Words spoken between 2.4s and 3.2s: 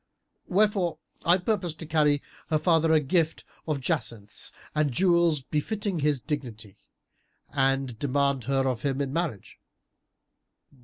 her father a